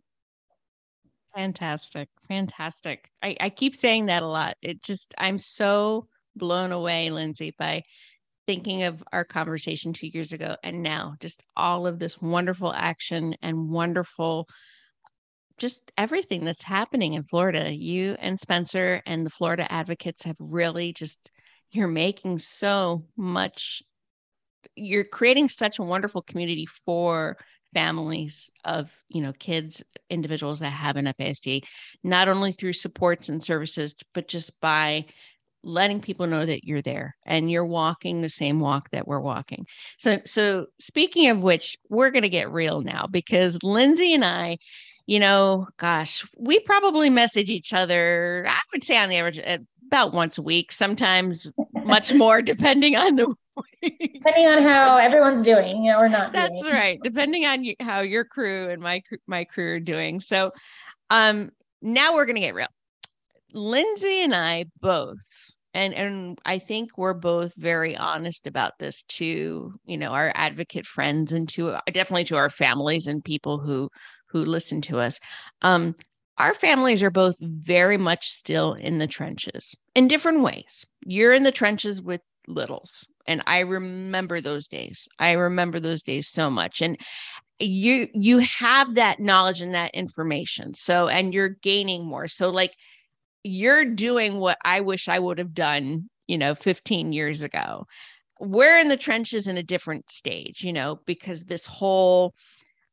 [1.35, 3.11] Fantastic, fantastic.
[3.23, 4.57] I, I keep saying that a lot.
[4.63, 7.83] It just I'm so blown away, Lindsay, by
[8.47, 13.35] thinking of our conversation two years ago and now just all of this wonderful action
[13.43, 14.49] and wonderful
[15.57, 17.73] just everything that's happening in Florida.
[17.73, 21.31] You and Spencer and the Florida advocates have really just,
[21.71, 23.83] you're making so much,
[24.75, 27.37] you're creating such a wonderful community for
[27.75, 31.65] families of you know kids individuals that have an FASD
[32.03, 35.05] not only through supports and services but just by
[35.63, 39.67] letting people know that you're there and you're walking the same walk that we're walking.
[39.99, 44.59] So so speaking of which we're going to get real now because Lindsay and I
[45.07, 49.59] you know, gosh, we probably message each other, I would say on the average eh,
[49.87, 51.51] about once a week, sometimes
[51.85, 53.35] much more depending on the.
[53.83, 56.33] Depending on how everyone's doing, you know, or not.
[56.33, 56.75] That's doing.
[56.75, 57.01] right.
[57.03, 60.21] Depending on you, how your crew and my my crew are doing.
[60.21, 60.53] So,
[61.11, 61.51] um,
[61.83, 62.69] now we're gonna get real.
[63.53, 65.19] Lindsay and I both,
[65.73, 70.87] and and I think we're both very honest about this to you know our advocate
[70.87, 73.89] friends and to definitely to our families and people who
[74.29, 75.21] who listen to us.
[75.63, 75.95] Um,
[76.39, 80.85] our families are both very much still in the trenches in different ways.
[81.07, 85.09] You're in the trenches with littles, and I remember those days.
[85.19, 86.83] I remember those days so much.
[86.83, 86.99] And
[87.59, 90.75] you you have that knowledge and that information.
[90.75, 92.29] So and you're gaining more.
[92.29, 92.73] So like
[93.45, 97.85] you're doing what I wish I would have done, you know, 15 years ago.
[98.41, 102.35] We're in the trenches in a different stage, you know, because this whole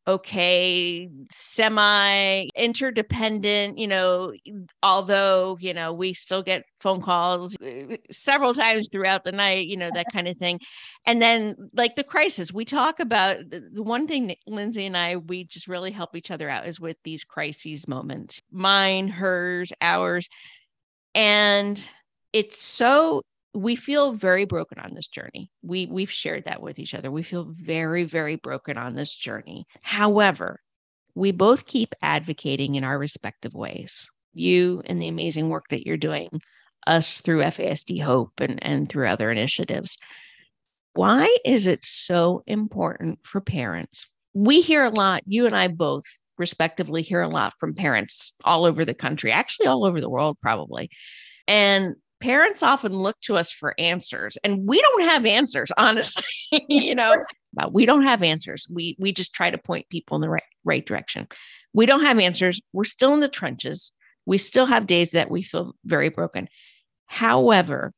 [0.07, 4.33] okay, semi interdependent, you know,
[4.81, 9.77] although, you know, we still get phone calls uh, several times throughout the night, you
[9.77, 10.59] know, that kind of thing.
[11.05, 15.43] And then, like the crisis, we talk about the one thing Lindsay and I, we
[15.43, 20.27] just really help each other out is with these crises moments mine, hers, ours.
[21.13, 21.83] And
[22.33, 23.21] it's so
[23.53, 25.51] we feel very broken on this journey.
[25.61, 27.11] We we've shared that with each other.
[27.11, 29.65] We feel very very broken on this journey.
[29.81, 30.59] However,
[31.15, 34.09] we both keep advocating in our respective ways.
[34.33, 36.29] You and the amazing work that you're doing,
[36.87, 39.97] us through FASD Hope and and through other initiatives.
[40.93, 44.07] Why is it so important for parents?
[44.33, 46.05] We hear a lot, you and I both
[46.37, 50.37] respectively hear a lot from parents all over the country, actually all over the world
[50.41, 50.89] probably.
[51.47, 56.23] And parents often look to us for answers and we don't have answers honestly
[56.69, 57.15] you know
[57.53, 58.67] but we don't have answers.
[58.69, 61.27] We we just try to point people in the right right direction.
[61.73, 62.61] We don't have answers.
[62.73, 63.91] We're still in the trenches.
[64.25, 66.47] We still have days that we feel very broken.
[67.07, 67.93] However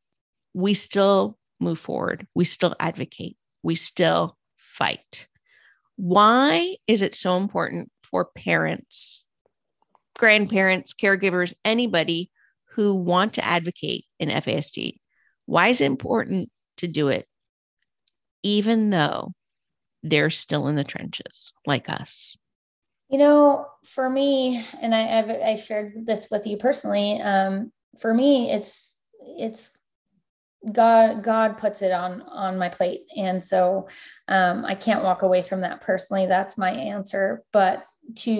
[0.55, 2.27] we still move forward.
[2.35, 3.37] We still advocate.
[3.63, 5.27] We still fight.
[5.95, 9.25] Why is it so important for parents
[10.19, 12.29] grandparents caregivers anybody
[12.75, 14.97] who want to advocate in FASD.
[15.45, 17.27] Why is it important to do it,
[18.41, 19.33] even though
[20.01, 22.37] they're still in the trenches like us?
[23.09, 27.21] You know, for me, and I, I've I shared this with you personally.
[27.21, 29.77] Um, for me, it's it's
[30.71, 33.87] God God puts it on on my plate, and so
[34.27, 36.25] um, I can't walk away from that personally.
[36.25, 37.43] That's my answer.
[37.51, 38.31] But to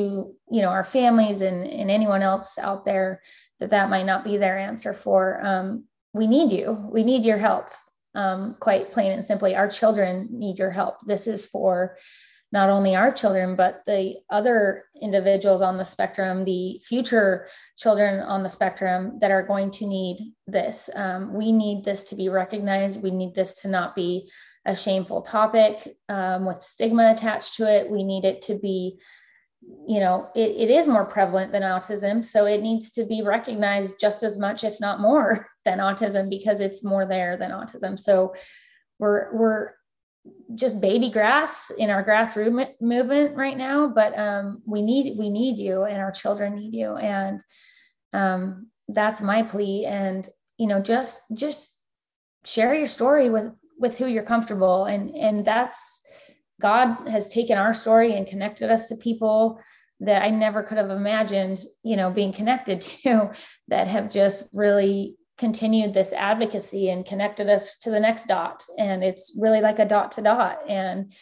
[0.52, 3.21] you know our families and, and anyone else out there
[3.60, 7.38] that that might not be their answer for um, we need you we need your
[7.38, 7.69] help
[8.15, 11.97] um, quite plain and simply our children need your help this is for
[12.54, 17.47] not only our children, but the other individuals on the spectrum, the future
[17.80, 20.88] children on the spectrum that are going to need this.
[20.95, 23.02] Um, we need this to be recognized.
[23.02, 24.30] We need this to not be
[24.65, 27.89] a shameful topic um, with stigma attached to it.
[27.89, 28.99] We need it to be,
[29.88, 32.23] you know, it, it is more prevalent than autism.
[32.23, 36.60] So it needs to be recognized just as much, if not more, than autism because
[36.60, 37.99] it's more there than autism.
[37.99, 38.34] So
[38.99, 39.71] we're, we're,
[40.56, 45.58] just baby grass in our grassroots movement right now but um, we need we need
[45.58, 47.43] you and our children need you and
[48.13, 51.78] um, that's my plea and you know just just
[52.45, 56.02] share your story with with who you're comfortable and and that's
[56.63, 59.60] god has taken our story and connected us to people
[59.99, 63.30] that i never could have imagined you know being connected to
[63.67, 68.63] that have just really continued this advocacy and connected us to the next dot.
[68.78, 70.60] And it's really like a dot to dot.
[70.69, 71.13] And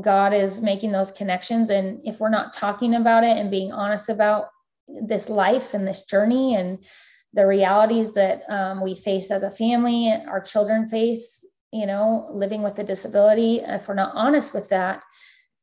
[0.00, 1.70] God is making those connections.
[1.70, 4.46] And if we're not talking about it and being honest about
[4.88, 6.84] this life and this journey and
[7.32, 12.62] the realities that um, we face as a family, our children face, you know, living
[12.62, 15.02] with a disability, if we're not honest with that,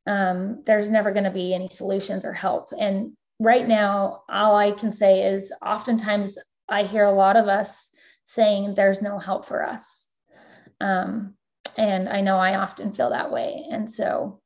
[0.05, 2.69] um, there's never going to be any solutions or help.
[2.79, 6.37] And right now, all I can say is oftentimes
[6.69, 7.89] I hear a lot of us
[8.23, 10.07] saying there's no help for us.
[10.79, 11.35] Um,
[11.77, 13.65] and I know I often feel that way.
[13.69, 14.41] And so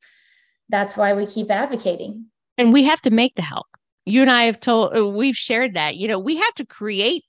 [0.69, 2.26] that's why we keep advocating.
[2.58, 3.67] And we have to make the help.
[4.06, 7.24] You and I have told, we've shared that, you know, we have to create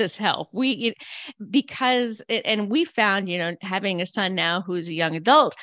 [0.00, 0.48] this help.
[0.52, 0.94] We,
[1.50, 5.54] because, and we found, you know, having a son now who's a young adult,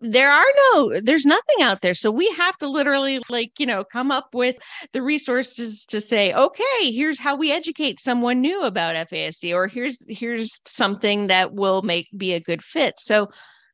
[0.00, 3.82] there are no there's nothing out there so we have to literally like you know
[3.82, 4.56] come up with
[4.92, 9.98] the resources to say okay here's how we educate someone new about FASD or here's
[10.08, 13.26] here's something that will make be a good fit so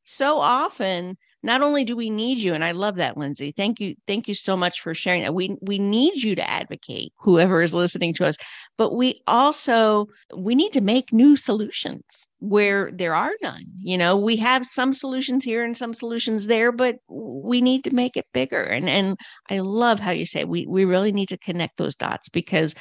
[0.05, 3.95] so often not only do we need you and i love that lindsay thank you
[4.07, 5.35] thank you so much for sharing that.
[5.35, 8.37] We we need you to advocate whoever is listening to us
[8.79, 14.17] but we also we need to make new solutions where there are none you know?
[14.17, 18.27] We have some solutions here and some solutions there but we need to make it
[18.33, 19.17] bigger and and
[19.51, 22.75] i love how you say we we really need to connect those dots because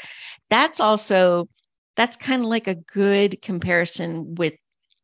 [0.49, 1.47] that's also
[1.95, 4.53] that's kind of like a good comparison with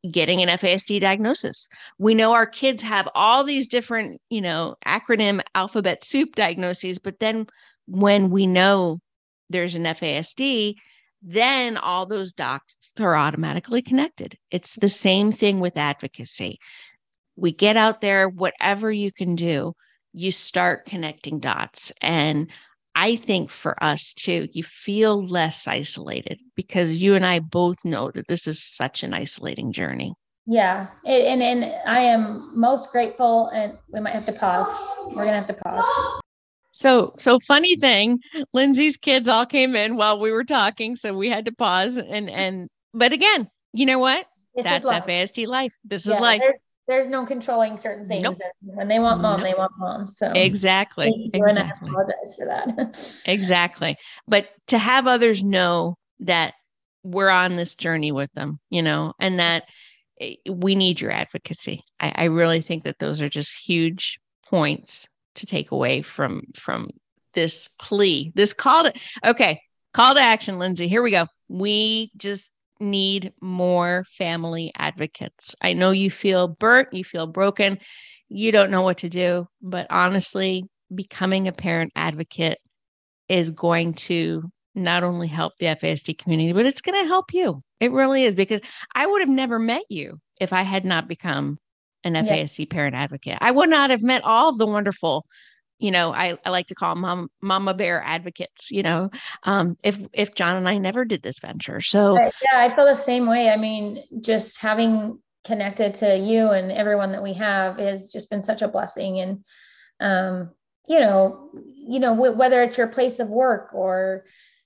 [0.10, 1.68] getting an FASD diagnosis.
[2.00, 7.20] We know our kids have all these different, you know, acronym alphabet soup diagnoses, but
[7.20, 7.48] then
[7.88, 9.00] when we know
[9.50, 10.76] there's an FASD,
[11.22, 14.38] then all those docs are automatically connected.
[14.50, 16.58] It's the same thing with advocacy.
[17.36, 19.74] We get out there, whatever you can do,
[20.14, 21.92] you start connecting dots.
[22.02, 22.50] And
[22.96, 28.12] I think for us too, you feel less isolated because you and I both know
[28.12, 30.14] that this is such an isolating journey.
[30.46, 30.88] Yeah.
[31.06, 34.68] And, and, and I am most grateful and we might have to pause.
[35.08, 36.22] We're going to have to pause.
[36.74, 38.20] So, so funny thing,
[38.54, 40.96] Lindsay's kids all came in while we were talking.
[40.96, 44.26] So we had to pause and, and, but again, you know what?
[44.56, 45.78] This That's FASD life.
[45.86, 46.56] This yeah, is life there's
[47.00, 48.24] no controlling certain things.
[48.24, 48.38] Nope.
[48.62, 49.50] When they want mom, nope.
[49.50, 50.08] they want mom.
[50.08, 51.90] So exactly, exactly.
[51.90, 53.22] I apologize for that.
[53.26, 56.54] exactly, but to have others know that
[57.04, 59.64] we're on this journey with them, you know, and that
[60.20, 61.84] eh, we need your advocacy.
[62.00, 66.90] I, I really think that those are just huge points to take away from from
[67.34, 69.62] this plea, this call to okay,
[69.94, 70.88] call to action, Lindsay.
[70.88, 71.28] Here we go.
[71.48, 72.51] We just
[72.82, 75.56] need more family advocates.
[75.62, 77.80] I know you feel burnt, you feel broken,
[78.30, 80.64] you don't know what to do, but honestly,
[80.94, 82.58] becoming a parent advocate
[83.30, 84.44] is going to
[84.76, 87.62] not only help the FASD community, but it's going to help you.
[87.80, 88.62] It really is because
[88.96, 91.58] I would have never met you if I had not become
[92.04, 92.66] an FASD yeah.
[92.70, 93.38] parent advocate.
[93.42, 95.26] I would not have met all of the wonderful
[95.82, 99.10] you know, I, I like to call mom mama bear advocates, you know,
[99.44, 101.82] um, if if John and I never did this venture.
[101.82, 103.50] So yeah, I feel the same way.
[103.50, 108.44] I mean, just having connected to you and everyone that we have has just been
[108.44, 109.20] such a blessing.
[109.20, 109.44] And
[110.00, 110.52] um,
[110.88, 114.26] you know, you know, w- whether it's your place of work or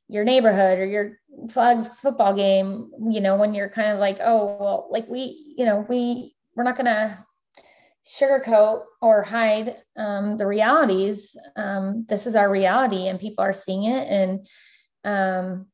[0.10, 4.58] your neighborhood or your flag football game, you know, when you're kind of like, oh
[4.60, 7.26] well, like we, you know, we we're not gonna
[8.06, 11.36] sugarcoat or hide um, the realities.
[11.56, 14.08] Um, this is our reality, and people are seeing it.
[14.08, 14.48] And
[15.04, 15.68] um,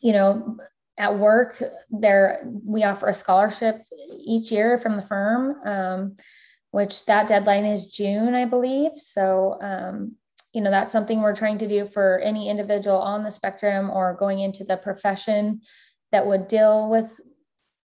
[0.00, 0.58] you know,
[0.98, 3.76] at work, there we offer a scholarship
[4.24, 6.16] each year from the firm, um,
[6.70, 8.92] which that deadline is June, I believe.
[8.96, 9.58] So.
[9.60, 10.16] Um,
[10.54, 14.16] you know that's something we're trying to do for any individual on the spectrum or
[14.18, 15.60] going into the profession
[16.10, 17.20] that would deal with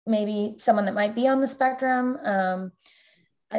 [0.07, 2.71] maybe someone that might be on the spectrum um,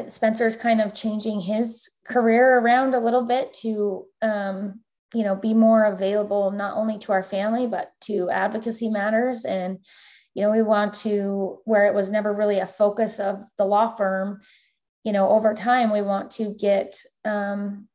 [0.08, 4.80] Spencer's kind of changing his career around a little bit to, um,
[5.12, 9.44] you know, be more available not only to our family but to advocacy matters.
[9.44, 9.78] And
[10.34, 13.94] you know, we want to where it was never really a focus of the law
[13.94, 14.40] firm.
[15.04, 17.88] You know, over time, we want to get um,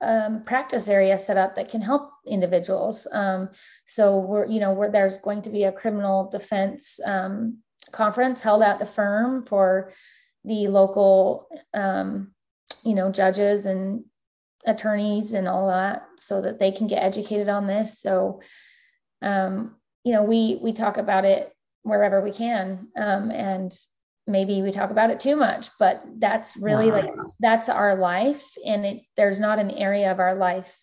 [0.00, 3.06] um, practice area set up that can help individuals.
[3.10, 3.50] Um,
[3.86, 7.58] so we're, you know, where there's going to be a criminal defense um,
[7.92, 9.92] conference held at the firm for
[10.44, 12.32] the local, um,
[12.84, 14.04] you know, judges and
[14.66, 18.00] attorneys and all that, so that they can get educated on this.
[18.00, 18.40] So,
[19.22, 23.72] um, you know, we we talk about it wherever we can, um, and
[24.26, 27.00] maybe we talk about it too much, but that's really wow.
[27.00, 27.10] like
[27.40, 30.78] that's our life, and it there's not an area of our life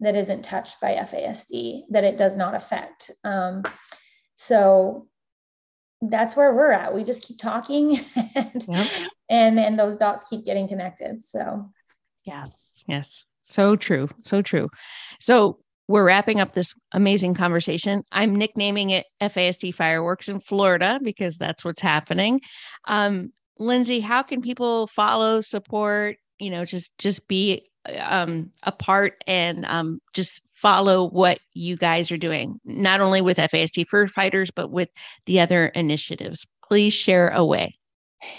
[0.00, 3.10] that isn't touched by FASD that it does not affect.
[3.24, 3.62] Um,
[4.34, 5.06] so
[6.02, 6.94] that's where we're at.
[6.94, 7.98] We just keep talking
[8.34, 8.86] and, yep.
[9.28, 11.22] and and those dots keep getting connected.
[11.22, 11.70] So
[12.24, 13.26] yes, yes.
[13.42, 14.08] So true.
[14.22, 14.68] So true.
[15.20, 18.02] So we're wrapping up this amazing conversation.
[18.12, 22.40] I'm nicknaming it FASD fireworks in Florida because that's what's happening.
[22.86, 27.66] Um, Lindsay, how can people follow, support, you know, just just be
[27.98, 33.36] um, a part and um, just follow what you guys are doing, not only with
[33.36, 34.88] FASD Fur Fighters, but with
[35.26, 36.46] the other initiatives.
[36.66, 37.74] Please share away.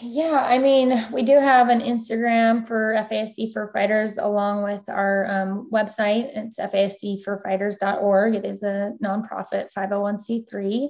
[0.01, 5.30] Yeah, I mean, we do have an Instagram for FASD Fur Fighters along with our
[5.30, 6.32] um, website.
[6.34, 8.36] It's fasdfurfighters.org.
[8.36, 10.88] It is a nonprofit 501c3.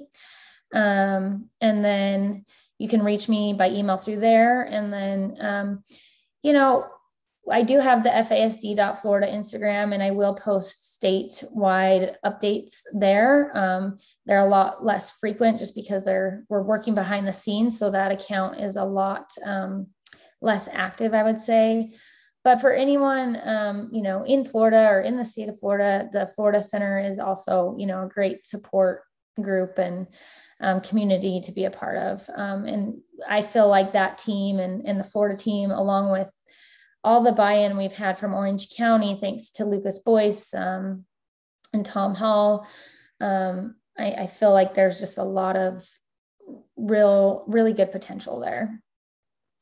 [0.72, 2.44] Um, and then
[2.78, 4.62] you can reach me by email through there.
[4.62, 5.84] And then, um,
[6.44, 6.86] you know,
[7.50, 13.56] I do have the FASD.Florida Instagram and I will post statewide updates there.
[13.56, 17.78] Um, they're a lot less frequent just because they're we're working behind the scenes.
[17.78, 19.88] So that account is a lot um,
[20.40, 21.92] less active, I would say.
[22.44, 26.26] But for anyone, um, you know, in Florida or in the state of Florida, the
[26.28, 29.02] Florida Center is also, you know, a great support
[29.40, 30.06] group and
[30.60, 32.28] um, community to be a part of.
[32.36, 36.30] Um, and I feel like that team and, and the Florida team, along with
[37.04, 41.04] all the buy-in we've had from Orange County, thanks to Lucas Boyce um,
[41.72, 42.66] and Tom Hall.
[43.20, 45.86] Um, I, I feel like there's just a lot of
[46.76, 48.80] real, really good potential there.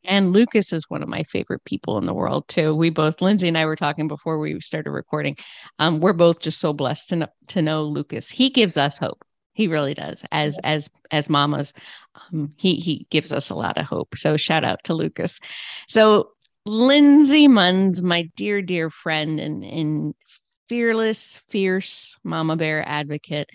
[0.04, 2.74] And Lucas is one of my favorite people in the world too.
[2.74, 5.36] We both, Lindsay and I were talking before we started recording.
[5.78, 8.28] Um, we're both just so blessed to know, to know Lucas.
[8.28, 9.24] He gives us hope.
[9.52, 10.24] He really does.
[10.32, 10.70] As yeah.
[10.70, 11.74] as as mamas,
[12.14, 14.16] um, he he gives us a lot of hope.
[14.16, 15.40] So shout out to Lucas.
[15.88, 16.30] So
[16.64, 20.14] Lindsay Munns, my dear, dear friend and, and
[20.68, 23.50] fearless, fierce mama bear advocate.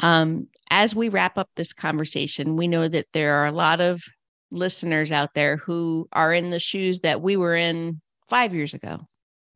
[0.00, 4.02] Um, as we wrap up this conversation, we know that there are a lot of
[4.50, 9.00] listeners out there who are in the shoes that we were in five years ago,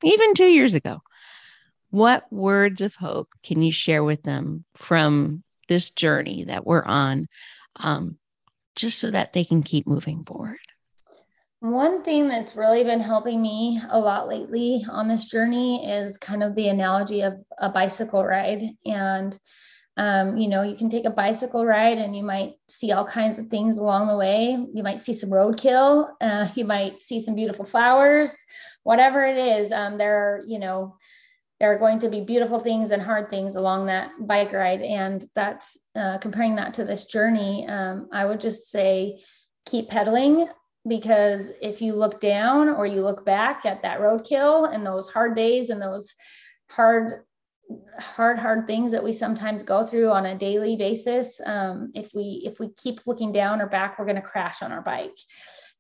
[0.03, 0.99] even two years ago.
[1.91, 7.27] What words of hope can you share with them from this journey that we're on,
[7.77, 8.19] um,
[8.75, 10.59] just so that they can keep moving forward?
[11.67, 16.45] One thing that's really been helping me a lot lately on this journey is kind
[16.45, 18.63] of the analogy of a bicycle ride.
[18.85, 19.37] And,
[19.97, 23.41] um, you know, you can take a bicycle ride and you might see all kinds
[23.41, 24.57] of things along the way.
[24.73, 28.33] You might see some roadkill, uh, you might see some beautiful flowers,
[28.85, 29.73] whatever it is.
[29.73, 30.97] Um, there are, you know,
[31.59, 34.83] there are going to be beautiful things and hard things along that bike ride.
[34.83, 39.19] And that's uh, comparing that to this journey, um, I would just say
[39.65, 40.47] keep pedaling
[40.87, 45.35] because if you look down or you look back at that roadkill and those hard
[45.35, 46.15] days and those
[46.71, 47.25] hard
[47.99, 52.43] hard hard things that we sometimes go through on a daily basis um, if we
[52.45, 55.19] if we keep looking down or back we're going to crash on our bike.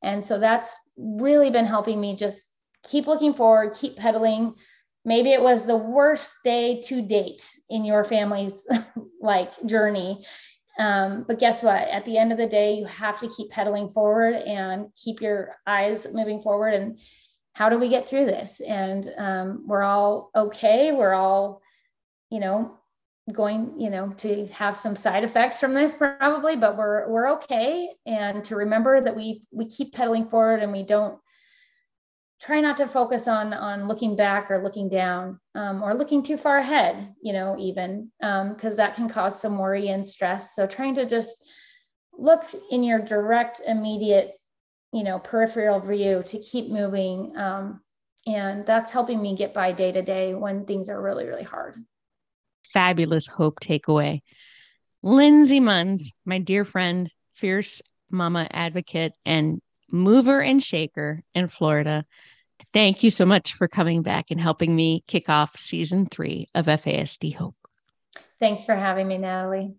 [0.02, 2.44] And so that's really been helping me just
[2.84, 4.54] keep looking forward keep pedaling.
[5.04, 8.66] Maybe it was the worst day to date in your family's
[9.20, 10.24] like journey
[10.79, 11.89] um, but guess what?
[11.89, 15.57] At the end of the day, you have to keep pedaling forward and keep your
[15.66, 16.74] eyes moving forward.
[16.74, 16.99] And
[17.55, 18.61] how do we get through this?
[18.61, 20.93] And um, we're all okay.
[20.93, 21.62] We're all,
[22.31, 22.77] you know,
[23.33, 27.89] going, you know, to have some side effects from this probably, but we're we're okay.
[28.05, 31.18] And to remember that we we keep pedaling forward and we don't
[32.41, 36.37] try not to focus on on looking back or looking down um, or looking too
[36.37, 40.55] far ahead you know even because um, that can cause some worry and stress.
[40.55, 41.49] So trying to just
[42.12, 44.32] look in your direct immediate
[44.93, 47.80] you know peripheral view to keep moving um,
[48.26, 51.76] and that's helping me get by day to day when things are really really hard.
[52.72, 54.20] Fabulous hope takeaway.
[55.03, 57.80] Lindsay munns my dear friend fierce
[58.11, 59.61] mama advocate and
[59.91, 62.05] mover and shaker in Florida.
[62.72, 66.66] Thank you so much for coming back and helping me kick off season three of
[66.66, 67.57] FASD Hope.
[68.39, 69.74] Thanks for having me, Natalie.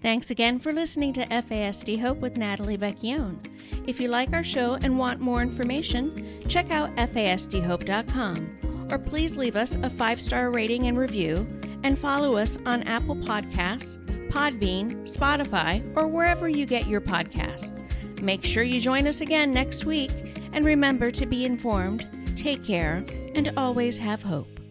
[0.00, 3.38] Thanks again for listening to FASD Hope with Natalie Vecchione.
[3.86, 8.58] If you like our show and want more information, check out fasdhope.com
[8.90, 11.46] or please leave us a five star rating and review
[11.82, 13.96] and follow us on Apple Podcasts,
[14.30, 17.81] Podbean, Spotify, or wherever you get your podcasts.
[18.22, 20.12] Make sure you join us again next week
[20.52, 22.06] and remember to be informed,
[22.36, 23.04] take care,
[23.34, 24.61] and always have hope.